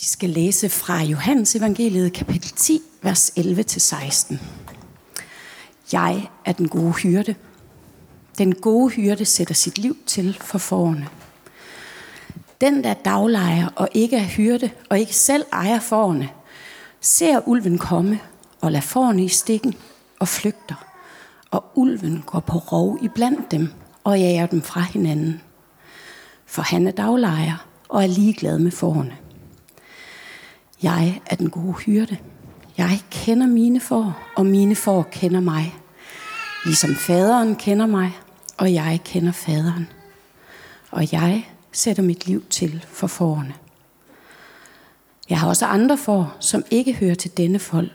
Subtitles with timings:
[0.00, 4.36] Vi skal læse fra Johannes evangeliet kapitel 10, vers 11-16.
[5.92, 7.34] Jeg er den gode hyrde.
[8.38, 11.08] Den gode hyrde sætter sit liv til for forerne.
[12.60, 16.28] Den, der daglejer og ikke er hyrde og ikke selv ejer forerne,
[17.00, 18.20] ser ulven komme
[18.60, 19.74] og lader forerne i stikken
[20.18, 20.86] og flygter.
[21.50, 23.68] Og ulven går på rov iblandt dem
[24.04, 25.40] og jager dem fra hinanden.
[26.46, 29.16] For han er daglejer og er ligeglad med forerne.
[30.82, 32.16] Jeg er den gode hyrde.
[32.78, 35.74] Jeg kender mine får, og mine får kender mig.
[36.64, 38.12] Ligesom faderen kender mig,
[38.56, 39.88] og jeg kender faderen.
[40.90, 43.54] Og jeg sætter mit liv til for forerne.
[45.30, 47.92] Jeg har også andre får, som ikke hører til denne folk.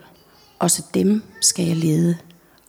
[0.60, 2.18] Også dem skal jeg lede,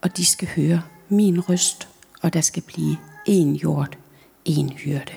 [0.02, 1.88] og de skal høre min røst,
[2.22, 2.96] og der skal blive
[3.26, 3.96] en jord,
[4.44, 5.12] en hyrde.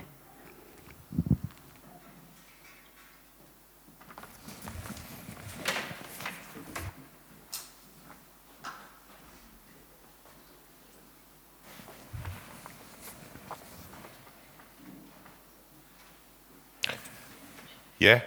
[18.01, 18.19] Ja,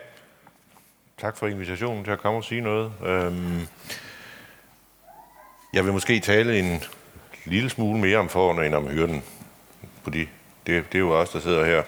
[1.19, 2.93] tak for invitationen til at komme og sige noget.
[3.05, 3.67] Øhm,
[5.73, 6.83] jeg vil måske tale en
[7.45, 9.23] lille smule mere om forerne end om hyrden,
[10.03, 10.29] fordi
[10.67, 11.83] det, det er jo os, der sidder her.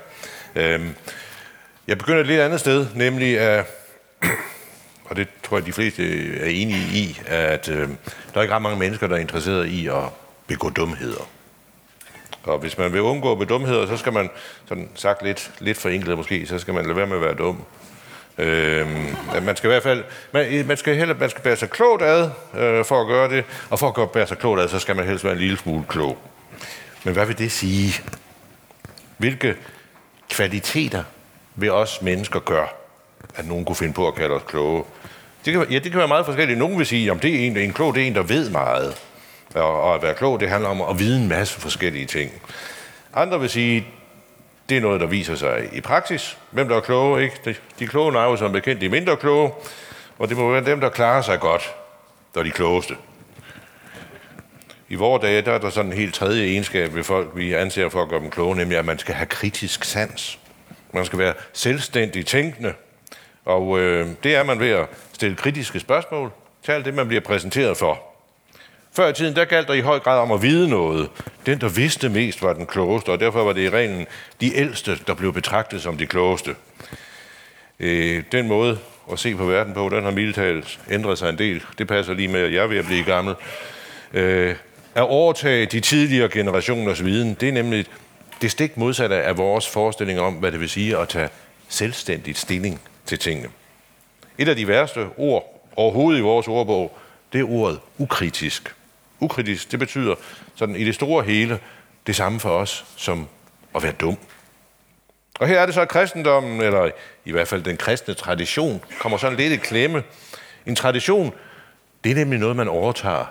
[0.54, 0.94] Øhm,
[1.86, 3.66] jeg begynder et lidt andet sted, nemlig at,
[5.08, 6.02] og det tror jeg, de fleste
[6.40, 7.88] er enige i, at øh,
[8.34, 10.04] der er ikke ret mange mennesker, der er interesseret i at
[10.46, 11.28] begå dumheder.
[12.44, 14.30] Og hvis man vil undgå ved dumheder, så skal man,
[14.68, 17.64] sådan sagt lidt, lidt forenklet måske, så skal man lade være med at være dum.
[18.38, 22.02] Øhm, man skal i hvert fald, man, man skal heller, man skal bære sig klogt
[22.02, 24.78] ad øh, for at gøre det, og for at gøre, bære sig klogt ad, så
[24.78, 26.18] skal man helst være en lille smule klog.
[27.04, 28.02] Men hvad vil det sige?
[29.18, 29.54] Hvilke
[30.30, 31.04] kvaliteter
[31.54, 32.68] vil os mennesker gøre,
[33.34, 34.84] at nogen kunne finde på at kalde os kloge?
[35.44, 36.58] Det kan, ja, det kan være meget forskelligt.
[36.58, 38.94] Nogen vil sige, at det er en, en klog, det er en, der ved meget.
[39.54, 42.32] Og, og at være klog, det handler om at vide en masse forskellige ting.
[43.14, 43.86] Andre vil sige,
[44.68, 46.38] det er noget, der viser sig i praksis.
[46.50, 47.36] Hvem der er kloge, ikke?
[47.44, 49.50] De, de kloge er jo som bekendt de mindre kloge,
[50.18, 51.74] og det må være dem, der klarer sig godt,
[52.34, 52.96] der er de klogeste.
[54.88, 57.88] I vores dage, der er der sådan en helt tredje egenskab ved folk, vi anser
[57.88, 60.38] for at gøre dem kloge, nemlig at man skal have kritisk sans.
[60.92, 62.74] Man skal være selvstændig tænkende,
[63.44, 66.32] og øh, det er man ved at stille kritiske spørgsmål
[66.64, 68.13] til alt det, man bliver præsenteret for.
[68.96, 71.10] Før i tiden, der galt der i høj grad om at vide noget.
[71.46, 74.06] Den, der vidste mest, var den klogeste, og derfor var det i reglen
[74.40, 76.54] de ældste, der blev betragtet som de klogeste.
[77.80, 78.78] Øh, den måde
[79.12, 81.62] at se på verden på, den har mildtalt ændret sig en del.
[81.78, 83.34] Det passer lige med, at jeg er ved at blive gammel.
[84.12, 84.54] Øh,
[84.94, 87.86] at overtage de tidligere generationers viden, det er nemlig
[88.42, 91.28] det stik modsatte af vores forestilling om, hvad det vil sige at tage
[91.68, 93.48] selvstændigt stilling til tingene.
[94.38, 96.98] Et af de værste ord overhovedet i vores ordbog,
[97.32, 98.74] det er ordet ukritisk.
[99.24, 100.14] Ukritisk, det betyder
[100.54, 101.60] sådan i det store hele
[102.06, 103.28] det samme for os som
[103.74, 104.18] at være dum.
[105.40, 106.90] Og her er det så, at kristendommen, eller
[107.24, 110.02] i hvert fald den kristne tradition, kommer sådan lidt i klemme.
[110.66, 111.32] En tradition,
[112.04, 113.24] det er nemlig noget, man overtager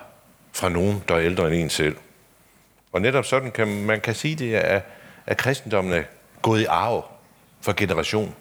[0.52, 1.96] fra nogen, der er ældre end en selv.
[2.92, 4.82] Og netop sådan kan man kan sige det, at,
[5.26, 6.02] at kristendommen er
[6.42, 7.04] gået i arv
[7.60, 8.34] fra generation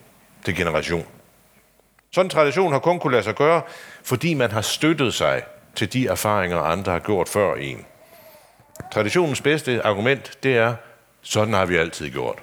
[0.45, 1.05] til generation.
[2.11, 3.61] Sådan en tradition har kun kunne lade sig gøre,
[4.03, 5.43] fordi man har støttet sig
[5.75, 7.85] til de erfaringer, andre har gjort før en.
[8.91, 10.75] Traditionens bedste argument, det er,
[11.21, 12.39] sådan har vi altid gjort.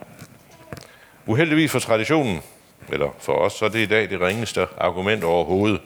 [1.26, 2.42] Uheldigvis for traditionen,
[2.88, 5.80] eller for os, så er det i dag det ringeste argument overhovedet,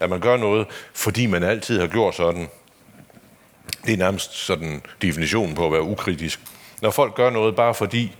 [0.00, 2.48] at man gør noget, fordi man altid har gjort sådan.
[3.86, 6.40] Det er nærmest sådan definitionen på at være ukritisk.
[6.82, 8.16] Når folk gør noget bare fordi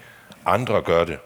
[0.46, 1.18] andre gør det.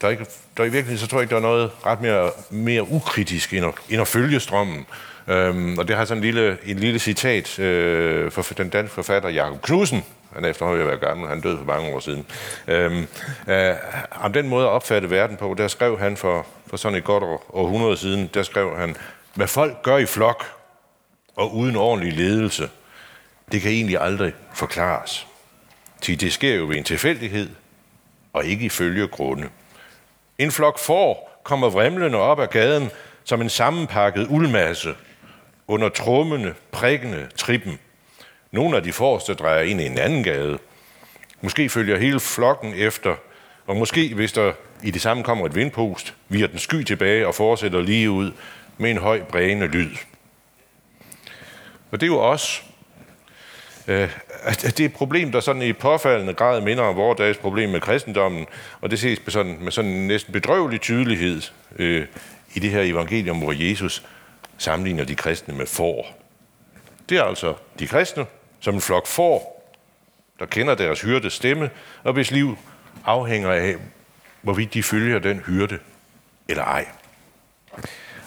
[0.00, 2.00] Der er, ikke, der er i virkeligheden, så tror jeg ikke, der er noget ret
[2.00, 4.86] mere, mere ukritisk end at, end at følge strømmen.
[5.28, 9.28] Øhm, og det har sådan en lille, en lille citat øh, for den danske forfatter
[9.28, 10.04] Jakob Knudsen,
[10.34, 12.26] han er efterhånden ved at være gammel, han døde for mange år siden.
[12.68, 13.06] Øhm,
[13.48, 13.74] øh,
[14.10, 17.24] om den måde at opfatte verden på, der skrev han for, for sådan et godt
[17.24, 18.96] år, århundrede siden, der skrev han,
[19.34, 20.44] hvad folk gør i flok
[21.36, 22.70] og uden ordentlig ledelse,
[23.52, 25.26] det kan egentlig aldrig forklares.
[26.00, 27.50] Til det sker jo ved en tilfældighed,
[28.32, 29.48] og ikke ifølge grunde.
[30.38, 32.90] En flok får kommer vrimlende op ad gaden
[33.24, 34.94] som en sammenpakket uldmasse
[35.68, 37.78] under trummende, prikkende trippen.
[38.52, 40.58] Nogle af de forreste drejer ind i en anden gade.
[41.40, 43.16] Måske følger hele flokken efter,
[43.66, 44.52] og måske, hvis der
[44.82, 48.32] i det samme kommer et vindpost, virer den sky tilbage og fortsætter lige ud
[48.78, 49.90] med en høj brægende lyd.
[51.90, 52.64] Og det er jo os.
[53.88, 54.10] Øh,
[54.44, 57.70] altså, det er et problem, der sådan i påfaldende grad minder om vores dags problem
[57.70, 58.46] med kristendommen,
[58.80, 61.42] og det ses med sådan, med sådan en næsten bedrøvelig tydelighed
[61.76, 62.06] øh,
[62.54, 64.02] i det her evangelium, hvor Jesus
[64.58, 66.18] sammenligner de kristne med får.
[67.08, 68.26] Det er altså de kristne,
[68.60, 69.54] som en flok får,
[70.38, 71.70] der kender deres hyrdes stemme,
[72.02, 72.58] og hvis liv
[73.04, 73.76] afhænger af,
[74.42, 75.78] hvorvidt de følger den hyrde
[76.48, 76.86] eller ej.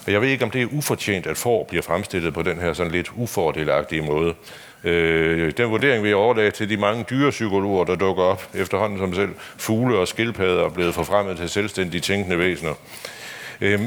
[0.05, 2.73] Og jeg ved ikke, om det er ufortjent, at får bliver fremstillet på den her
[2.73, 4.35] sådan lidt ufordelagtige måde.
[4.83, 9.13] Øh, den vurdering vil jeg overlade til de mange dyrepsykologer, der dukker op efterhånden som
[9.13, 12.73] selv fugle og skildpadder er blevet forfremmet til selvstændige tænkende væsener.
[13.61, 13.81] Øh,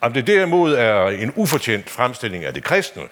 [0.00, 3.02] om det derimod er en ufortjent fremstilling af det kristne,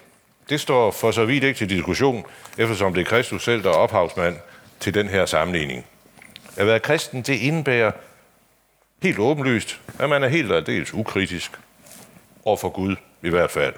[0.49, 2.25] det står for så vidt ikke til diskussion,
[2.57, 4.37] eftersom det er Kristus selv, der er ophavsmand
[4.79, 5.85] til den her sammenligning.
[6.57, 7.91] At være kristen, det indebærer
[9.03, 11.51] helt åbenlyst, at man er helt og dels ukritisk
[12.45, 13.73] over for Gud i hvert fald.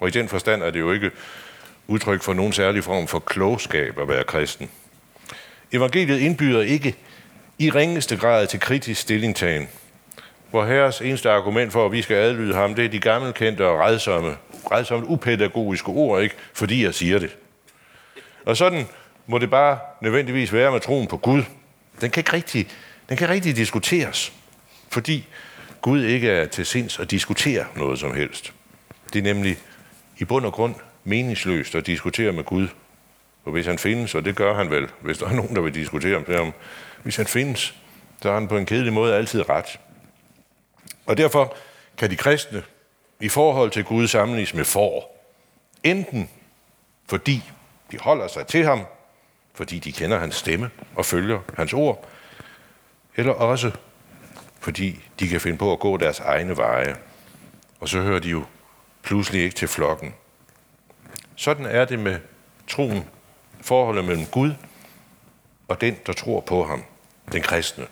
[0.00, 1.10] Og i den forstand er det jo ikke
[1.90, 4.70] udtryk for nogen særlig form for klogskab at være kristen.
[5.72, 6.96] Evangeliet indbyder ikke
[7.58, 9.68] i ringeste grad til kritisk stillingtagen,
[10.50, 13.80] hvor herres eneste argument for, at vi skal adlyde ham, det er de gammelkendte og
[13.80, 14.36] redsomme,
[14.72, 16.34] redsomme upædagogiske ord, ikke?
[16.54, 17.36] fordi jeg siger det.
[18.46, 18.86] Og sådan
[19.26, 21.42] må det bare nødvendigvis være med troen på Gud.
[22.00, 22.68] Den kan ikke rigtig,
[23.08, 24.32] den kan rigtig diskuteres,
[24.88, 25.26] fordi
[25.82, 28.52] Gud ikke er til sinds at diskutere noget som helst.
[29.12, 29.56] Det er nemlig
[30.18, 30.74] i bund og grund
[31.04, 32.68] meningsløst at diskutere med Gud.
[33.44, 35.74] Og hvis han findes, og det gør han vel, hvis der er nogen, der vil
[35.74, 36.52] diskutere med ham,
[37.02, 37.74] hvis han findes,
[38.22, 39.80] så har han på en kedelig måde altid ret.
[41.06, 41.56] Og derfor
[41.98, 42.62] kan de kristne
[43.20, 45.26] i forhold til Gud sammenlignes med får.
[45.84, 46.30] Enten
[47.06, 47.42] fordi
[47.92, 48.86] de holder sig til ham,
[49.54, 52.08] fordi de kender hans stemme og følger hans ord,
[53.16, 53.70] eller også
[54.60, 56.96] fordi de kan finde på at gå deres egne veje.
[57.80, 58.44] Og så hører de jo
[59.02, 60.14] pludselig ikke til flokken.
[61.40, 62.18] Sådan er det med
[62.68, 63.04] troen,
[63.60, 64.52] forholdet mellem Gud
[65.68, 66.84] og den, der tror på ham,
[67.32, 67.86] den kristne.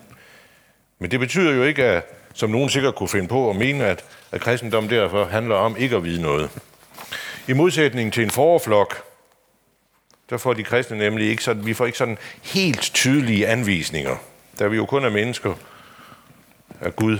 [0.98, 2.04] Men det betyder jo ikke, at,
[2.34, 5.96] som nogen sikkert kunne finde på at mene, at, at kristendom derfor handler om ikke
[5.96, 6.50] at vide noget.
[7.48, 9.04] I modsætning til en forflok,
[10.30, 14.16] der får de kristne nemlig ikke sådan, vi får ikke sådan helt tydelige anvisninger,
[14.58, 15.54] da vi jo kun er mennesker,
[16.80, 17.18] er Gud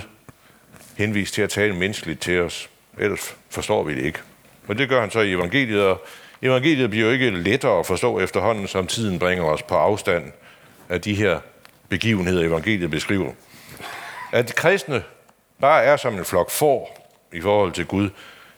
[0.97, 2.69] henvist til at tale menneskeligt til os.
[2.97, 4.19] Ellers forstår vi det ikke.
[4.69, 6.05] Og det gør han så i evangeliet, og
[6.41, 10.31] evangeliet bliver jo ikke lettere at forstå efterhånden, som tiden bringer os på afstand
[10.89, 11.39] af de her
[11.89, 13.31] begivenheder, evangeliet beskriver.
[14.31, 15.03] At kristne
[15.61, 18.09] bare er som en flok får i forhold til Gud,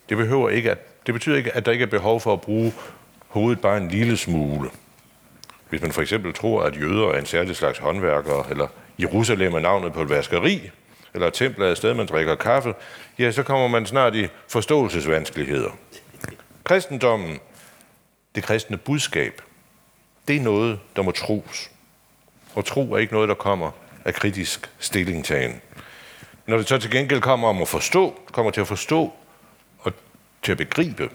[0.09, 2.73] det, behøver ikke at, det betyder ikke, at der ikke er behov for at bruge
[3.27, 4.69] hovedet bare en lille smule.
[5.69, 8.67] Hvis man for eksempel tror, at jøder er en særlig slags håndværker, eller
[8.99, 10.71] Jerusalem er navnet på et vaskeri,
[11.13, 12.73] eller templet er et sted, man drikker kaffe,
[13.19, 15.71] ja, så kommer man snart i forståelsesvanskeligheder.
[16.71, 17.39] Kristendommen,
[18.35, 19.41] det kristne budskab,
[20.27, 21.71] det er noget, der må tros.
[22.55, 23.71] Og tro er ikke noget, der kommer
[24.05, 25.61] af kritisk stillingtagen.
[26.47, 29.13] Når det så til gengæld kommer om at forstå, kommer til at forstå
[29.79, 29.93] og
[30.43, 31.09] til at begribe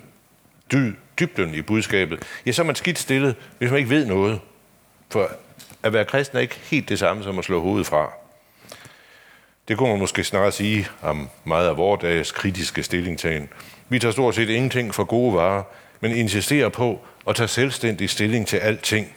[0.73, 4.41] dy, dybden i budskabet, ja, så er man skidt stillet, hvis man ikke ved noget.
[5.11, 5.31] For
[5.83, 8.13] at være kristen er ikke helt det samme som at slå hovedet fra.
[9.69, 13.49] Det kunne man måske snarere sige om meget af vores dages kritiske stillingtagen.
[13.89, 15.63] Vi tager stort set ingenting for gode varer,
[16.01, 19.13] men insisterer på at tage selvstændig stilling til alting.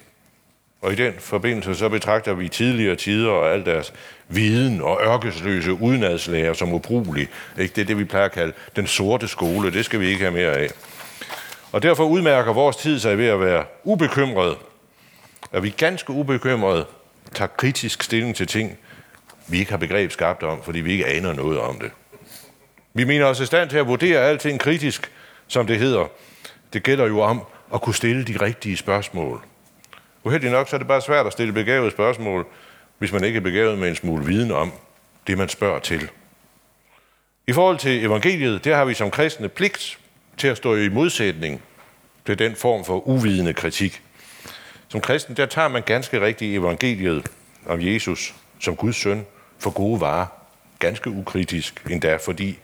[0.82, 3.94] Og i den forbindelse så betragter vi tidligere tider og al deres
[4.28, 7.28] viden og ørkesløse udenadslærer som ubrugelig.
[7.60, 7.76] Ikke?
[7.76, 9.72] Det er det, vi plejer at kalde den sorte skole.
[9.72, 10.70] Det skal vi ikke have mere af.
[11.72, 14.58] Og derfor udmærker vores tid sig ved at være ubekymret.
[15.52, 16.86] At vi ganske ubekymret
[17.34, 18.78] tager kritisk stilling til ting,
[19.50, 21.92] vi ikke har begreb skabt om, fordi vi ikke aner noget om det.
[22.94, 25.12] Vi mener os i stand til at vurdere alting kritisk,
[25.48, 26.06] som det hedder.
[26.74, 27.42] Det gælder jo om
[27.74, 29.42] at kunne stille de rigtige spørgsmål.
[30.24, 32.46] Uheldig nok så er det bare svært at stille begavede spørgsmål,
[32.98, 34.72] hvis man ikke er begavet med en smule viden om
[35.28, 36.10] det, man spørger til.
[37.48, 40.00] I forhold til evangeliet, der har vi som kristne pligt
[40.38, 41.62] til at stå i modsætning
[42.26, 44.02] til den form for uvidende kritik.
[44.88, 47.28] Som kristen, der tager man ganske rigtigt evangeliet
[47.66, 49.26] om Jesus som Guds søn
[49.60, 50.26] for gode varer.
[50.80, 52.60] Ganske ukritisk endda, fordi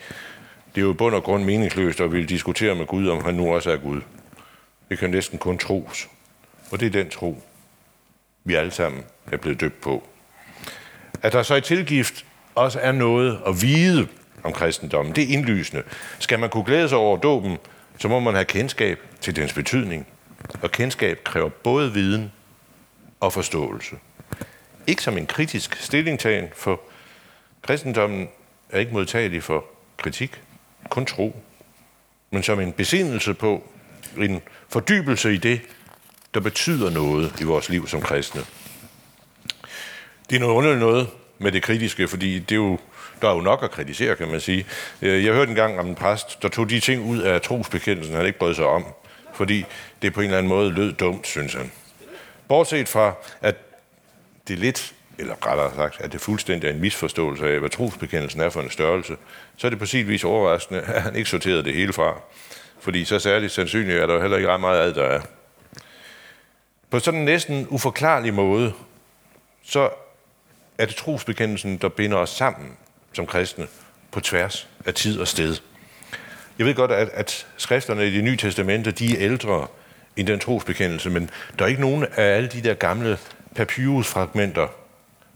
[0.76, 3.34] det er jo i bund og grund meningsløst at ville diskutere med Gud, om han
[3.34, 4.02] nu også er Gud.
[4.90, 6.10] Det kan næsten kun tros.
[6.72, 7.44] Og det er den tro,
[8.44, 10.08] vi alle sammen er blevet døbt på.
[11.22, 12.26] At der så i tilgift
[12.56, 14.08] også er noget at vide
[14.44, 15.84] om kristendommen, det er indlysende.
[16.20, 17.58] Skal man kunne glæde sig over dåben,
[17.98, 20.08] så må man have kendskab til dens betydning.
[20.62, 22.32] Og kendskab kræver både viden
[23.20, 23.96] og forståelse.
[24.88, 26.82] Ikke som en kritisk stillingtagen, for
[27.62, 28.30] kristendommen
[28.70, 29.66] er ikke modtagelig for
[29.98, 30.42] kritik,
[30.90, 31.36] kun tro,
[32.32, 33.64] men som en besindelse på,
[34.18, 35.62] en fordybelse i det,
[36.34, 38.42] der betyder noget i vores liv som kristne.
[40.30, 42.80] Det er noget underligt noget med det kritiske, fordi det er jo,
[43.22, 44.66] der er jo nok at kritisere, kan man sige.
[45.02, 48.26] Øh, jeg hørte engang om en præst, der tog de ting ud af trosbekendelsen, han
[48.26, 48.86] ikke brød sig om,
[49.34, 49.66] fordi
[50.02, 51.72] det på en eller anden måde lød dumt, synes han.
[52.48, 53.56] Bortset fra, at
[54.48, 58.50] det lidt, eller rettere sagt, at det fuldstændig er en misforståelse af, hvad trosbekendelsen er
[58.50, 59.16] for en størrelse,
[59.58, 62.14] så er det på sit vis overraskende, at han ikke sorterede det hele fra.
[62.80, 65.22] Fordi så særligt sandsynligt er der jo heller ikke ret meget af, der er.
[66.90, 68.74] På sådan en næsten uforklarlig måde,
[69.64, 69.90] så
[70.78, 72.78] er det trosbekendelsen, der binder os sammen
[73.14, 73.68] som kristne
[74.12, 75.56] på tværs af tid og sted.
[76.60, 79.68] Jeg ved godt, at, at skrifterne i det nye testamente, de er ældre
[80.18, 83.18] end den trosbekendelse, men der er ikke nogen af alle de der gamle
[83.56, 84.68] papyrusfragmenter,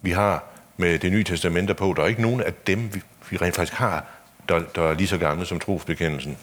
[0.01, 0.43] vi har
[0.77, 3.77] med det nye testamente på, der er ikke nogen af dem, vi, vi rent faktisk
[3.77, 4.05] har,
[4.49, 6.37] der, der er lige så gamle som trosbekendelsen.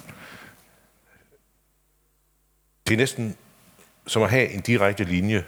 [2.88, 3.36] Det er næsten
[4.06, 5.44] som at have en direkte linje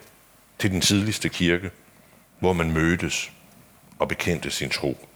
[0.58, 1.70] til den tidligste kirke,
[2.38, 3.32] hvor man mødtes
[3.98, 5.08] og bekendte sin tro.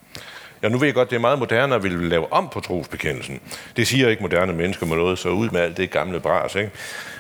[0.63, 3.41] Ja, nu ved jeg godt, det er meget moderne at ville lave om på trosbekendelsen.
[3.77, 6.55] Det siger ikke moderne mennesker med noget, så ud med alt det gamle bras.
[6.55, 6.71] Ikke?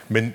[0.08, 0.34] Men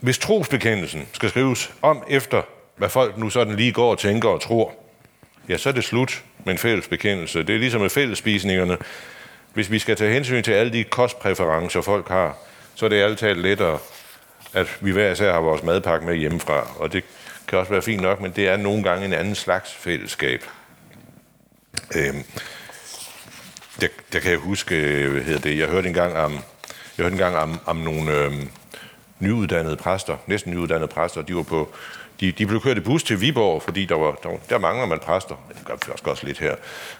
[0.00, 2.42] hvis trosbekendelsen skal skrives om efter,
[2.76, 4.74] hvad folk nu sådan lige går og tænker og tror,
[5.48, 7.42] ja, så er det slut med en fælles bekendelse.
[7.42, 8.76] Det er ligesom med fællesspisningerne.
[9.54, 12.36] Hvis vi skal tage hensyn til alle de kostpræferencer, folk har,
[12.74, 13.78] så er det altid lettere,
[14.52, 16.68] at vi hver især har vores madpakke med hjemmefra.
[16.78, 17.04] Og det
[17.48, 20.44] kan også være fint nok, men det er nogle gange en anden slags fællesskab.
[21.96, 22.22] Øhm,
[23.80, 26.32] der, der kan jeg huske, øh, hvad hedder det, jeg hørte engang om,
[26.98, 28.48] jeg hørte engang om, om nogle øhm,
[29.20, 31.68] nyuddannede præster, næsten nyuddannede præster, de var på,
[32.20, 34.98] de, de blev kørt i bus til Viborg, fordi der var, der, der mangler man
[34.98, 35.34] præster.
[35.48, 36.54] Det gør også, også lidt her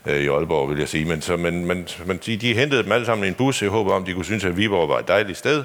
[0.06, 1.04] øh, i Aalborg, vil jeg sige.
[1.04, 3.66] Men, så, men, men, men de, de hentede dem alle sammen i en bus i
[3.66, 5.64] håb om, de kunne synes, at Viborg var et dejligt sted.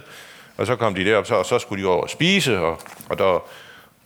[0.58, 3.18] Og så kom de derop, så, og så skulle de over og spise, og, og
[3.18, 3.44] der,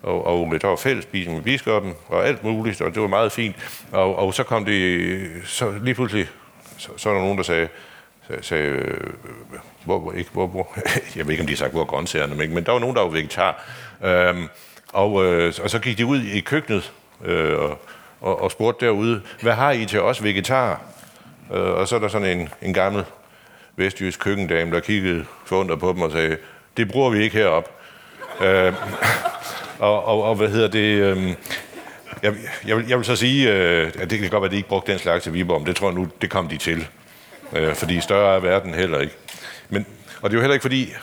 [0.03, 3.55] og, og der var fællesspisning med biskoppen, og alt muligt, og det var meget fint.
[3.91, 6.27] Og, og så kom de, så lige pludselig,
[6.77, 7.67] så, så er der nogen, der sagde,
[8.41, 9.13] sagde øh,
[9.85, 10.77] hvor, hvor, ikke, hvor, hvor,
[11.15, 13.01] jeg ved ikke, om de har sagt, hvor grøntsagerne, men, men der var nogen, der
[13.01, 13.63] var vegetar.
[14.03, 14.47] Øhm,
[14.93, 16.91] og, øh, og så gik de ud i køkkenet
[17.25, 17.79] øh, og,
[18.21, 20.75] og, og spurgte derude, hvad har I til os vegetarer?
[21.53, 23.03] Øh, og så er der sådan en, en gammel
[23.75, 26.37] vestjysk køkkendame, der kiggede forundret på dem og sagde,
[26.77, 27.69] det bruger vi ikke herop.
[28.41, 28.73] øh,
[29.79, 31.17] og, og, og hvad hedder det...
[31.17, 31.33] Øh,
[32.23, 32.33] jeg,
[32.67, 34.69] jeg, vil, jeg vil så sige, øh, at det kan godt være, at de ikke
[34.69, 36.87] brugte den slags til Viborg, men det tror jeg nu, det kom de til.
[37.53, 39.15] Øh, fordi større er verden heller ikke.
[39.69, 39.85] Men,
[40.21, 40.93] og det er jo heller ikke, fordi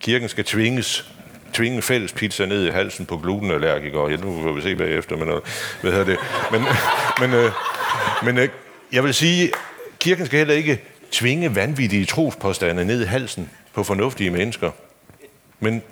[0.00, 1.12] kirken skal tvinges
[1.52, 4.10] tvinge fælles pizza ned i halsen på glutenallergikere.
[4.10, 5.40] Ja, nu får vi se bagefter, men øh,
[5.80, 6.18] hvad hedder det?
[6.52, 6.64] Men,
[7.20, 7.52] men, øh,
[8.24, 8.48] men øh,
[8.92, 9.52] jeg vil sige,
[10.00, 14.70] kirken skal heller ikke tvinge vanvittige trospåstande ned i halsen på fornuftige mennesker.
[15.60, 15.82] Men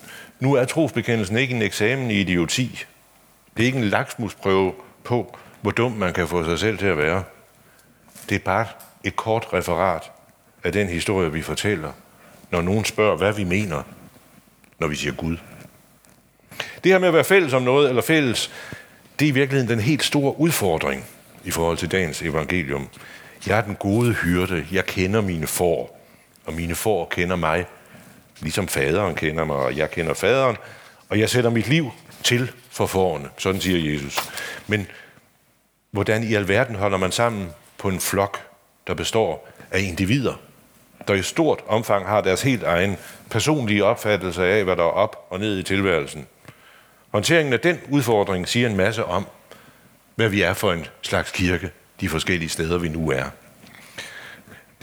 [0.41, 2.85] nu er trosbekendelsen ikke en eksamen i idioti.
[3.57, 4.73] Det er ikke en laksmusprøve
[5.05, 7.23] på, hvor dum man kan få sig selv til at være.
[8.29, 8.67] Det er bare
[9.05, 10.11] et kort referat
[10.65, 11.93] af den historie, vi fortæller,
[12.51, 13.83] når nogen spørger, hvad vi mener,
[14.79, 15.37] når vi siger Gud.
[16.85, 18.51] Det her med at være fælles om noget, eller fælles,
[19.19, 21.05] det er i virkeligheden den helt store udfordring
[21.45, 22.89] i forhold til dagens evangelium.
[23.47, 24.67] Jeg er den gode hyrde.
[24.73, 26.07] Jeg kender mine får,
[26.47, 27.67] og mine får kender mig,
[28.41, 30.57] ligesom faderen kender mig, og jeg kender faderen,
[31.09, 31.91] og jeg sætter mit liv
[32.23, 33.29] til for forerne.
[33.39, 34.31] Sådan siger Jesus.
[34.67, 34.87] Men
[35.91, 38.54] hvordan i alverden holder man sammen på en flok,
[38.87, 40.35] der består af individer,
[41.09, 42.97] der i stort omfang har deres helt egen
[43.31, 46.27] personlige opfattelse af, hvad der er op og ned i tilværelsen.
[47.13, 49.27] Håndteringen af den udfordring siger en masse om,
[50.15, 53.25] hvad vi er for en slags kirke, de forskellige steder, vi nu er.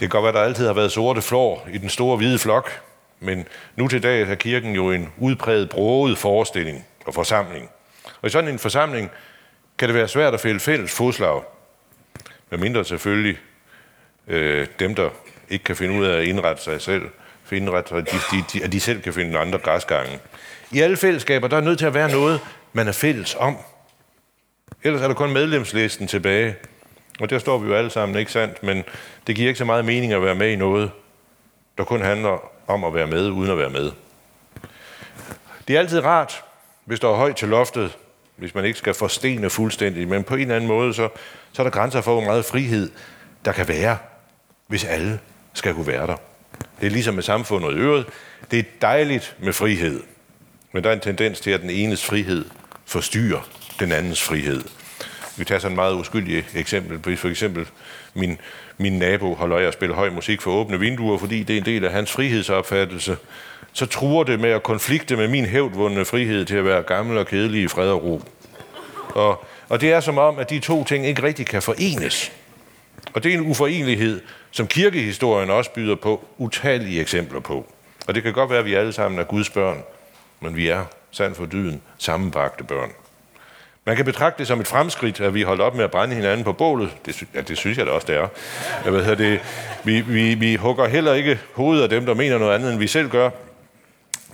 [0.00, 2.80] kan godt være, at der altid har været sorte flår i den store hvide flok,
[3.20, 7.70] men nu til dag er kirken jo en udpræget broget forestilling og forsamling.
[8.22, 9.10] Og i sådan en forsamling
[9.78, 11.42] kan det være svært at fælde fælles fodslag,
[12.50, 13.38] medmindre selvfølgelig
[14.28, 15.10] øh, dem, der
[15.48, 17.02] ikke kan finde ud af at indrette sig selv,
[17.52, 20.18] indrette sig, de, de, de, at de selv kan finde andre græsgange.
[20.70, 22.40] I alle fællesskaber, der er nødt til at være noget,
[22.72, 23.56] man er fælles om.
[24.82, 26.56] Ellers er der kun medlemslisten tilbage.
[27.20, 28.62] Og der står vi jo alle sammen, ikke sandt?
[28.62, 28.84] Men
[29.26, 30.90] det giver ikke så meget mening at være med i noget,
[31.78, 33.90] der kun handler om at være med, uden at være med.
[35.68, 36.44] Det er altid rart,
[36.84, 37.96] hvis der er højt til loftet,
[38.36, 41.08] hvis man ikke skal forstene fuldstændig, men på en eller anden måde, så,
[41.52, 42.90] så er der grænser for, hvor meget frihed
[43.44, 43.96] der kan være,
[44.72, 45.18] hvis alle
[45.54, 46.16] skal kunne være der.
[46.80, 48.08] Det er ligesom med samfundet i øvrigt.
[48.50, 50.00] Det er dejligt med frihed,
[50.72, 52.44] men der er en tendens til, at den enes frihed
[52.86, 53.48] forstyrrer
[53.80, 54.62] den andens frihed.
[55.36, 57.16] vi tager sådan et meget uskyldigt eksempel.
[57.16, 57.66] For eksempel,
[58.14, 58.38] min,
[58.78, 61.66] min nabo holder af at spille høj musik for åbne vinduer, fordi det er en
[61.66, 63.16] del af hans frihedsopfattelse.
[63.72, 67.26] Så truer det med at konflikte med min hævdvundne frihed til at være gammel og
[67.26, 68.22] kedelig i fred og ro.
[69.08, 72.32] Og, og det er som om, at de to ting ikke rigtig kan forenes.
[73.14, 77.66] Og det er en uforenelighed, som kirkehistorien også byder på utallige eksempler på.
[78.06, 79.82] Og det kan godt være, at vi alle sammen er Guds børn,
[80.40, 82.90] men vi er, sandt for dyden, sammenbragte børn.
[83.86, 86.44] Man kan betragte det som et fremskridt, at vi holder op med at brænde hinanden
[86.44, 86.90] på bålet.
[87.06, 88.28] Det, ja, det synes jeg da også, det er.
[88.84, 89.40] Jeg ved, det,
[89.84, 92.86] vi, vi, vi hugger heller ikke hovedet af dem, der mener noget andet, end vi
[92.86, 93.30] selv gør.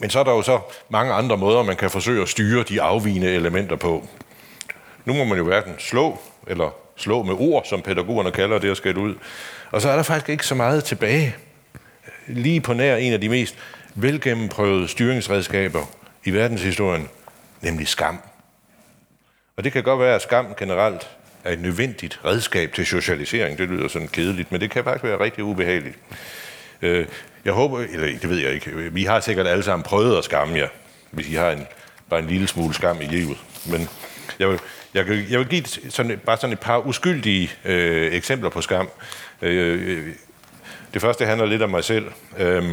[0.00, 2.82] Men så er der jo så mange andre måder, man kan forsøge at styre de
[2.82, 4.08] afvigende elementer på.
[5.08, 8.76] Nu må man jo hverken slå, eller slå med ord, som pædagogerne kalder det at
[8.76, 9.14] skælde ud.
[9.70, 11.36] Og så er der faktisk ikke så meget tilbage.
[12.26, 13.54] Lige på nær en af de mest
[13.94, 15.84] velgennemprøvede styringsredskaber
[16.24, 17.08] i verdenshistorien,
[17.60, 18.18] nemlig skam.
[19.56, 21.08] Og det kan godt være, at skam generelt
[21.44, 23.58] er et nødvendigt redskab til socialisering.
[23.58, 25.98] Det lyder sådan kedeligt, men det kan faktisk være rigtig ubehageligt.
[26.82, 27.06] Øh,
[27.44, 30.58] jeg håber, eller det ved jeg ikke, vi har sikkert alle sammen prøvet at skamme
[30.58, 30.68] jer,
[31.10, 31.66] hvis I har en,
[32.10, 33.36] bare en lille smule skam i livet.
[33.70, 33.88] Men
[34.38, 34.60] jeg vil,
[34.95, 38.88] jeg kan, jeg vil give sådan, bare sådan et par uskyldige øh, eksempler på skam.
[39.42, 40.14] Øh, øh
[40.95, 42.07] det første handler lidt om mig selv.
[42.38, 42.64] Øh,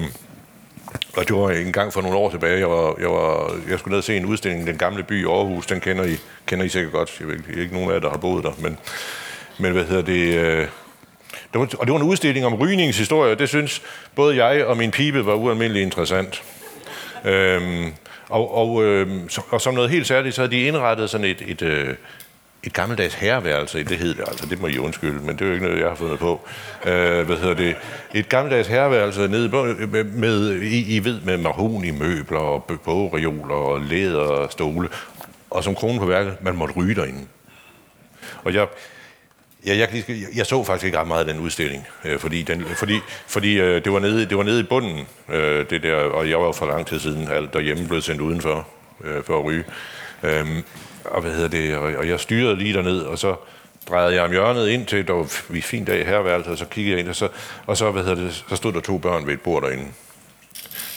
[1.17, 2.59] og det var en gang for nogle år tilbage.
[2.59, 5.25] Jeg, var, jeg, var, jeg skulle ned og se en udstilling, Den Gamle By i
[5.25, 5.65] Aarhus.
[5.65, 7.17] Den kender I, kender I sikkert godt.
[7.19, 8.51] Jeg ved ikke nogen af jer, der har boet der.
[8.59, 8.77] Men,
[9.57, 10.37] men hvad hedder det...
[10.37, 10.67] Øh,
[11.53, 13.35] det var, og det var en udstilling om rygningshistorie.
[13.35, 13.81] Det synes
[14.15, 16.43] både jeg og min pibe var ualmindeligt interessant.
[17.25, 17.93] Øhm,
[18.29, 19.07] og, og, øh,
[19.49, 21.95] og som noget helt særligt, så havde de indrettet sådan et, et, øh,
[22.63, 25.53] et gammeldags herreværelse, det hed det altså, det må I undskylde, men det er jo
[25.53, 26.47] ikke noget, jeg har fundet på.
[26.85, 27.75] Øh, hvad hedder det?
[28.13, 33.81] Et gammeldags herreværelse nede med, med I, I ved, med mahoni møbler og bogreoler og
[33.81, 34.89] læder og stole.
[35.49, 37.27] Og som kronen på værket, man måtte ryge derinde.
[38.43, 38.67] Og jeg,
[39.65, 42.65] Ja, jeg, jeg, jeg så faktisk ikke ret meget af den udstilling, øh, fordi, den,
[42.65, 46.29] fordi, fordi øh, det, var nede, det var nede i bunden, øh, det der, og
[46.29, 48.67] jeg var for lang tid siden alt derhjemme blevet sendt udenfor
[49.03, 49.63] øh, for at ryge.
[50.23, 50.63] Øh,
[51.05, 53.35] og hvad hedder det, og, og jeg styrede lige derned, og så
[53.89, 56.91] drejede jeg om hjørnet ind til, der var en fin dag herværelse, og så kiggede
[56.91, 57.29] jeg ind, og så,
[57.65, 59.85] og så, hvad hedder det, så stod der to børn ved et bord derinde.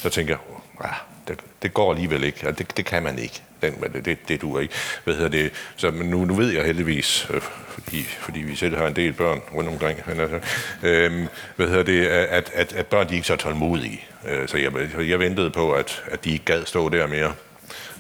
[0.03, 0.39] Så tænkte jeg,
[0.81, 0.95] ah,
[1.29, 3.43] det, det går alligevel ikke, og det, det kan man ikke.
[3.63, 4.75] Den, det, det, det duer ikke.
[5.05, 5.53] Hvad hedder det?
[5.77, 9.13] Så, men nu, nu ved jeg heldigvis, øh, fordi, fordi vi selv har en del
[9.13, 10.41] børn rundt omkring, men altså,
[10.83, 14.05] øh, hvad hedder det, at, at, at børn de er ikke så tålmodige.
[14.29, 14.73] Øh, så jeg,
[15.09, 17.33] jeg ventede på, at, at de ikke gad stå der mere.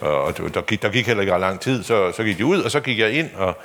[0.01, 2.61] Og der gik, der gik heller ikke ret lang tid, så, så gik de ud,
[2.61, 3.59] og så gik jeg ind, og,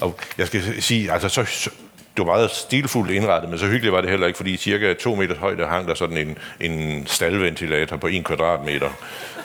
[0.00, 1.70] og jeg skal sige, altså så, så
[2.16, 5.14] det var meget stilfuldt indrettet, men så hyggeligt var det heller ikke, fordi cirka to
[5.14, 8.90] meters højde hang der sådan en, en staldventilator på en kvadratmeter.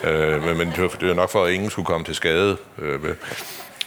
[0.04, 2.56] Øh, men, men det, var, det var nok for, at ingen skulle komme til skade.
[2.78, 3.00] Øh,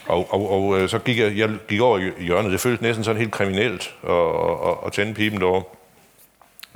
[0.05, 2.51] og, og, og øh, så gik jeg, jeg gik over i hjørnet.
[2.51, 5.63] Det føltes næsten sådan helt kriminelt at, at, at tænde pipen derovre.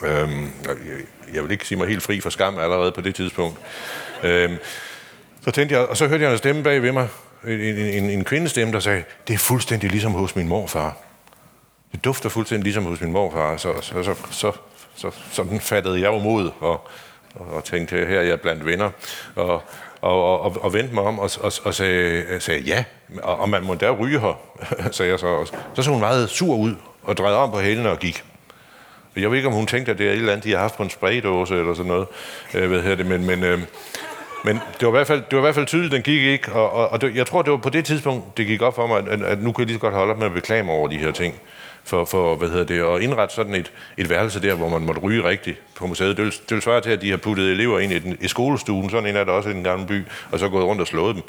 [0.04, 0.76] Øhm, jeg,
[1.34, 3.60] jeg vil ikke sige mig helt fri for skam allerede på det tidspunkt.
[4.24, 4.58] Øhm,
[5.44, 7.08] så tændte jeg, og så hørte jeg en stemme bag ved mig,
[7.48, 10.98] en, en, en kvindestemme, der sagde, det er fuldstændig ligesom hos min morfar.
[11.94, 13.58] Det dufter fuldstændig ligesom hos min morfar.
[13.58, 14.52] Så, så, så, så,
[14.96, 16.88] så sådan fattede jeg jo mod og,
[17.36, 18.90] og tænkte, her er jeg blandt venner.
[19.36, 19.62] Og,
[20.02, 22.84] og, og, og vendte mig om og, og, og sagde, sagde ja,
[23.24, 24.40] og, og man må da ryge her,
[24.92, 25.54] sagde jeg så også.
[25.74, 28.24] Så så hun meget sur ud og drejede om på hælene og gik.
[29.16, 30.78] Jeg ved ikke, om hun tænkte, at det er et eller andet, de har haft
[30.78, 32.08] på en spraydåse eller sådan noget.
[32.54, 33.60] Øh, jeg ved det, men, men, øh,
[34.44, 36.52] men det var, i hvert fald, det var i hvert fald tydeligt, den gik ikke.
[36.52, 38.88] Og, og, og det, jeg tror, det var på det tidspunkt, det gik op for
[38.88, 40.74] mig, at, at nu kan jeg lige så godt holde op med at beklage mig
[40.74, 41.36] over de her ting.
[41.86, 45.02] For, for hvad hedder det, at indrette sådan et, et værelse der, hvor man måtte
[45.02, 46.18] ryge rigtigt på museet.
[46.18, 48.28] Det vil, det vil svare til, at de har puttet elever ind i, den, i
[48.28, 50.88] skolestuen, sådan en er der også i den gamle by, og så gået rundt og
[50.88, 51.24] slået dem.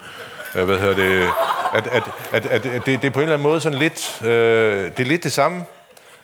[0.57, 1.29] Øh, hvad hedder det?
[1.75, 4.21] At, at, at, at, at det, det er på en eller anden måde sådan lidt,
[4.25, 5.65] øh, det er lidt det samme,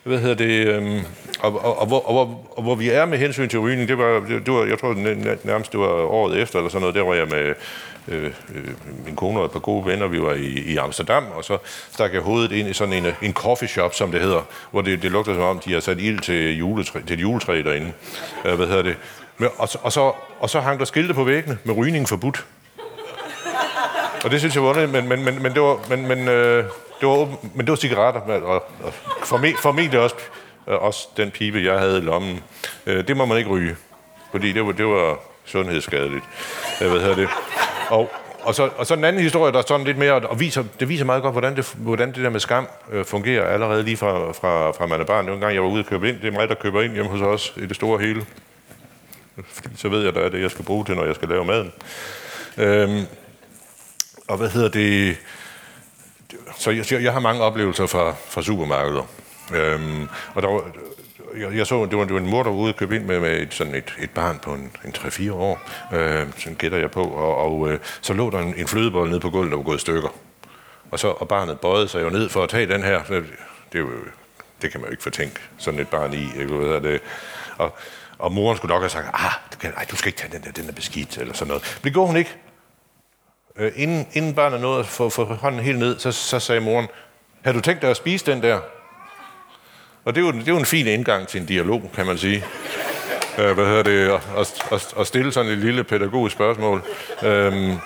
[0.03, 1.01] hvad hedder det, øhm,
[1.41, 3.99] og, og, og, hvor, og, hvor, og hvor vi er med hensyn til rygning, det
[3.99, 4.95] var, det, det var jeg tror
[5.45, 7.55] nærmest det var året efter, eller sådan noget, der var jeg med
[8.09, 8.65] Øh, øh,
[9.05, 11.59] min kone og et par gode venner, vi var i, i Amsterdam, og så
[11.93, 15.03] stak jeg hovedet ind i sådan en, en coffee shop, som det hedder, hvor det,
[15.03, 17.93] det lugter som om, de har sat ild til, juletræ, til et juletræ derinde.
[18.45, 18.97] Øh, hvad hedder det?
[19.39, 22.47] Men, og, og, så, og så hang der skilte på væggene med rygning forbudt.
[24.25, 26.65] Og det synes jeg var underligt, men, men, men, men det var, men, men, øh,
[27.01, 28.93] det var, men det var cigaretter, og, og
[29.63, 30.17] formentlig også,
[30.69, 32.41] øh, også den pibe, jeg havde i lommen.
[32.87, 33.77] Øh, det må man ikke ryge,
[34.31, 36.25] fordi det var, det var sundhedsskadeligt.
[36.83, 37.29] Øh, jeg ved det.
[37.91, 38.11] Og,
[38.43, 40.89] og så, og så en anden historie, der er sådan lidt mere, og viser, det
[40.89, 44.33] viser meget godt, hvordan det, hvordan det der med skam øh, fungerer allerede lige fra,
[44.33, 45.25] fra, fra man er barn.
[45.25, 46.21] Det var en gang, jeg var ude og købe ind.
[46.21, 48.27] Det er mig, der køber ind hjemme hos os i det store hele.
[49.45, 51.45] Fordi så ved jeg, der er det, jeg skal bruge til, når jeg skal lave
[51.45, 51.73] maden.
[52.57, 53.07] Øhm,
[54.29, 55.17] og hvad hedder det?
[56.57, 59.03] så jeg, jeg har mange oplevelser fra, fra supermarkeder.
[59.55, 60.63] Øhm, og der var,
[61.37, 63.05] jeg, jeg så, det var, det var en mor, der var ude og købe ind
[63.05, 65.61] med, med et, sådan et, et barn på en, en 3-4 år,
[65.93, 69.21] øh, sådan gætter jeg på, og, og øh, så lå der en, en flødebold nede
[69.21, 70.09] på gulvet, der var gået i stykker.
[70.91, 73.03] Og, så, og barnet bøjede sig jo ned for at tage den her.
[73.03, 73.25] Det,
[73.73, 73.89] det, jo,
[74.63, 76.41] det kan man jo ikke fortænke sådan et barn i.
[76.41, 76.55] Ikke?
[76.55, 77.01] Hvad det?
[77.59, 77.75] Og,
[78.19, 80.43] og moren skulle nok have sagt, ah, du, kan, ej, du skal ikke tage den
[80.43, 81.79] der, den er beskidt, eller sådan noget.
[81.83, 82.37] Men det gjorde hun ikke.
[83.57, 86.89] Øh, inden, inden barnet nåede at få, få hånden helt ned, så, så sagde moren,
[87.45, 88.61] har du tænkt dig at spise den der?
[90.05, 92.19] Og det er, jo, det er jo en fin indgang til en dialog, kan man
[92.19, 92.45] sige.
[93.39, 94.21] Øh, hvad hedder det?
[94.39, 96.83] At, at, at stille sådan et lille pædagogisk spørgsmål.
[97.23, 97.77] Øhm,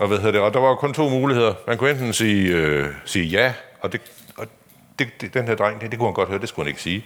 [0.00, 0.40] og, hvad hedder det?
[0.40, 1.54] og der var kun to muligheder.
[1.66, 4.00] Man kunne enten sige, øh, sige ja, og, det,
[4.36, 4.46] og
[4.98, 6.82] det, det, den her dreng, det, det kunne han godt høre, det skulle han ikke
[6.82, 7.04] sige.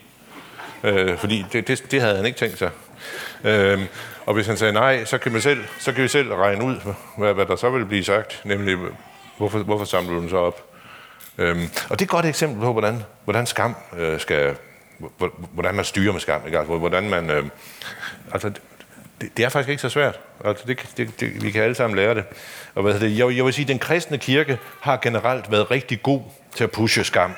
[0.84, 2.70] Øh, fordi det, det, det havde han ikke tænkt sig.
[3.44, 3.80] Øh,
[4.26, 6.76] og hvis han sagde nej, så kan, vi selv, så kan vi selv regne ud,
[7.16, 8.76] hvad, hvad der så vil blive sagt, nemlig,
[9.36, 10.67] hvorfor, hvorfor samler du den så op?
[11.38, 14.56] Øhm, og det er et godt eksempel på, hvordan, hvordan skam øh, skal,
[15.52, 16.40] hvordan man styrer med skam.
[16.46, 16.58] Ikke?
[16.58, 17.44] Altså, hvordan man, øh,
[18.32, 18.50] altså,
[19.20, 20.20] det, det er faktisk ikke så svært.
[20.44, 22.24] Altså, det, det, det, vi kan alle sammen lære det.
[22.74, 23.18] Og hvad det?
[23.18, 26.22] Jeg, jeg vil sige, at den kristne kirke har generelt været rigtig god
[26.54, 27.34] til at pushe skam.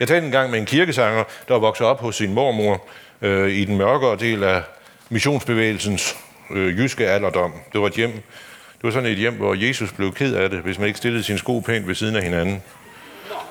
[0.00, 2.86] Jeg talte en gang med en kirkesanger, der var vokset op hos sin mormor
[3.22, 4.62] øh, i den mørkere del af
[5.08, 6.16] missionsbevægelsens
[6.50, 7.52] øh, jyske alderdom.
[7.72, 10.58] Det var et hjem, det var sådan et hjem, hvor Jesus blev ked af det,
[10.58, 12.62] hvis man ikke stillede sin sko pænt ved siden af hinanden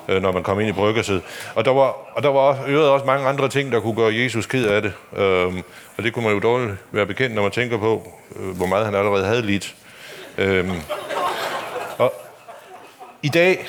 [0.08, 1.22] øh, når man kom ind i bryggerset.
[1.54, 4.46] Og der var, og der var også, også mange andre ting, der kunne gøre Jesus
[4.46, 4.92] ked af det.
[5.16, 5.62] Øhm,
[5.96, 8.84] og det kunne man jo dårligt være bekendt, når man tænker på, øh, hvor meget
[8.84, 9.74] han allerede havde lidt.
[10.38, 10.80] Øhm,
[11.98, 12.14] og
[13.22, 13.66] i dag,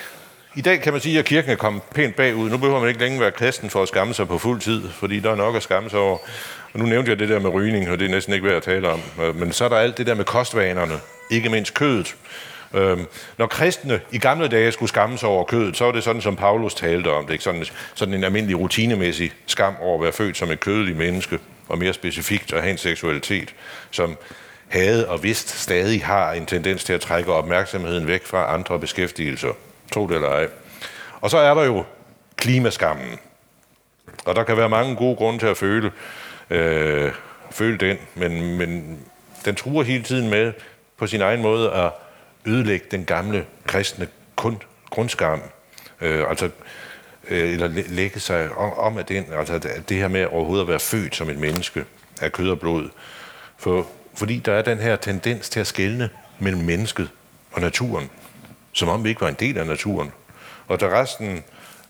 [0.56, 2.50] i dag kan man sige, at kirken er kommet pænt bagud.
[2.50, 5.20] Nu behøver man ikke længere være kristen for at skamme sig på fuld tid, fordi
[5.20, 6.18] der er nok at skamme sig over.
[6.74, 8.64] Og nu nævnte jeg det der med rygning, og det er næsten ikke værd at
[8.64, 9.02] tale om.
[9.22, 12.16] Øh, men så er der alt det der med kostvanerne, ikke mindst kødet.
[12.74, 13.06] Øhm,
[13.38, 16.36] når kristne i gamle dage skulle skamme sig over kødet, så var det sådan, som
[16.36, 17.34] Paulus talte om det.
[17.34, 17.44] Ikke?
[17.44, 21.78] Sådan, sådan en almindelig rutinemæssig skam over at være født som et kødeligt menneske, og
[21.78, 23.54] mere specifikt at have en seksualitet,
[23.92, 24.18] som
[24.68, 29.54] havde og vist stadig har en tendens til at trække opmærksomheden væk fra andre beskæftigelser.
[29.94, 30.48] Tro det eller ej.
[31.22, 31.84] Og så er der jo
[32.38, 33.20] klimaskammen.
[34.26, 35.92] Og der kan være mange gode grunde til at føle,
[36.50, 37.12] øh,
[37.52, 39.00] føle den, men, men
[39.46, 40.54] den truer hele tiden med
[40.98, 41.92] på sin egen måde at
[42.46, 45.42] ødelægge den gamle kristne kun, grundskam,
[46.02, 46.50] øh, altså
[47.28, 50.80] øh, eller lægge sig om, om at den, altså det her med overhovedet at være
[50.80, 51.86] født som et menneske
[52.22, 52.90] af kød og blod.
[53.58, 57.10] For, fordi der er den her tendens til at skelne mellem mennesket
[57.52, 58.10] og naturen,
[58.74, 60.12] som om vi ikke var en del af naturen.
[60.68, 61.44] Og da resten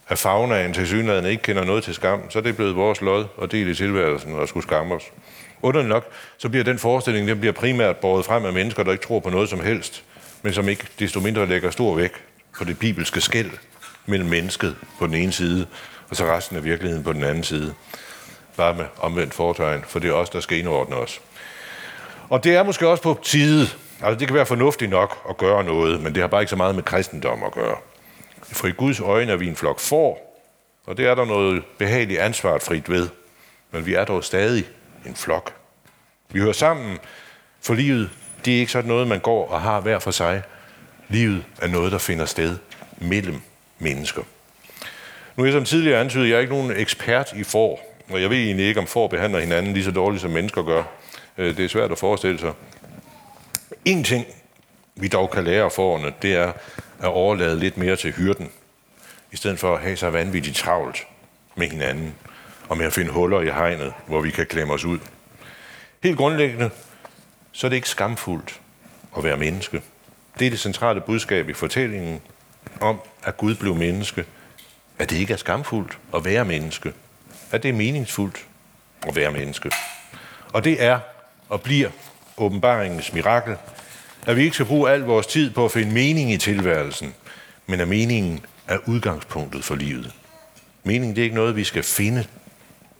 [0.08, 3.24] af faunaen til synligheden ikke kender noget til skam, så er det blevet vores lod
[3.36, 5.02] og del i tilværelsen og skulle skamme os.
[5.62, 6.06] Underligt nok,
[6.38, 9.30] så bliver den forestilling, den bliver primært båret frem af mennesker, der ikke tror på
[9.30, 10.04] noget som helst,
[10.42, 12.20] men som ikke desto mindre lægger stor vægt
[12.58, 13.50] på det bibelske skæld
[14.06, 15.66] mellem mennesket på den ene side,
[16.10, 17.74] og så resten af virkeligheden på den anden side.
[18.56, 21.20] Bare med omvendt foretegn, for det er os, der skal indordne os.
[22.28, 23.62] Og det er måske også på tide.
[24.02, 26.56] Altså, det kan være fornuftigt nok at gøre noget, men det har bare ikke så
[26.56, 27.76] meget med kristendom at gøre.
[28.42, 30.42] For i Guds øjne er vi en flok får,
[30.86, 33.08] og det er der noget behageligt ansvarsfrit ved.
[33.70, 34.64] Men vi er dog stadig
[35.06, 35.52] en flok.
[36.30, 36.98] Vi hører sammen,
[37.60, 38.10] for livet
[38.44, 40.42] det er ikke sådan noget, man går og har hver for sig.
[41.08, 42.58] Livet er noget, der finder sted
[42.98, 43.40] mellem
[43.78, 44.22] mennesker.
[45.36, 48.30] Nu er jeg som tidligere antydet, jeg er ikke nogen ekspert i får, og jeg
[48.30, 50.82] ved egentlig ikke, om får behandler hinanden lige så dårligt, som mennesker gør.
[51.38, 52.52] Øh, det er svært at forestille sig.
[53.84, 54.26] En ting,
[54.94, 56.52] vi dog kan lære af forerne, det er
[57.02, 58.50] at overlade lidt mere til hyrden,
[59.32, 61.06] i stedet for at have sig vanvittigt travlt
[61.54, 62.14] med hinanden,
[62.68, 64.98] og med at finde huller i hegnet, hvor vi kan klemme os ud.
[66.02, 66.70] Helt grundlæggende
[67.52, 68.60] så er det ikke skamfuldt
[69.16, 69.82] at være menneske.
[70.38, 72.20] Det er det centrale budskab i fortællingen
[72.80, 74.24] om, at Gud blev menneske.
[74.98, 76.92] At det ikke er skamfuldt at være menneske.
[77.50, 78.46] At det er meningsfuldt
[79.08, 79.70] at være menneske.
[80.52, 81.00] Og det er
[81.48, 81.90] og bliver
[82.36, 83.56] åbenbaringens mirakel,
[84.26, 87.14] at vi ikke skal bruge al vores tid på at finde mening i tilværelsen,
[87.66, 90.14] men at meningen er udgangspunktet for livet.
[90.84, 92.26] Meningen det er ikke noget, vi skal finde.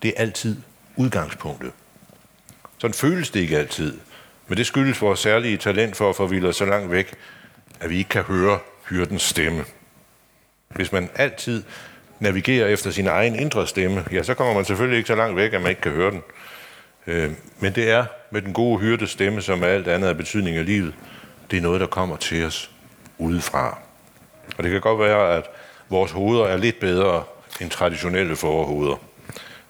[0.03, 0.57] Det er altid
[0.97, 1.73] udgangspunktet.
[2.79, 3.99] Sådan føles det ikke altid.
[4.49, 7.15] Men det skyldes vores særlige talent for at forvilde så langt væk,
[7.81, 9.65] at vi ikke kan høre hyrdens stemme.
[10.69, 11.63] Hvis man altid
[12.21, 15.53] navigerer efter sin egen indre stemme, ja, så kommer man selvfølgelig ikke så langt væk,
[15.53, 16.23] at man ikke kan høre den.
[17.07, 20.57] Øh, men det er med den gode hyrdes stemme, som er alt andet af betydning
[20.57, 20.95] af livet,
[21.51, 22.71] det er noget, der kommer til os
[23.19, 23.79] udefra.
[24.59, 25.45] Og det kan godt være, at
[25.89, 27.25] vores hoveder er lidt bedre
[27.61, 28.97] end traditionelle forhoveder.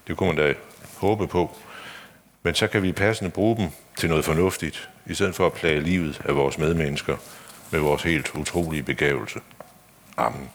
[0.07, 0.55] Det kunne man da
[0.97, 1.57] håbe på.
[2.43, 5.81] Men så kan vi passende bruge dem til noget fornuftigt, i stedet for at plage
[5.81, 7.17] livet af vores medmennesker
[7.71, 9.41] med vores helt utrolige begævelse.
[10.17, 10.51] Amen.